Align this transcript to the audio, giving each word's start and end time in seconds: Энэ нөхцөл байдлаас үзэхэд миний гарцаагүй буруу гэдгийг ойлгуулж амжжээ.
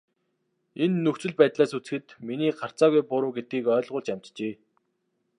Энэ 0.83 0.97
нөхцөл 1.03 1.33
байдлаас 1.39 1.71
үзэхэд 1.77 2.07
миний 2.27 2.51
гарцаагүй 2.59 3.03
буруу 3.09 3.31
гэдгийг 3.35 3.65
ойлгуулж 3.77 4.07
амжжээ. 4.13 4.53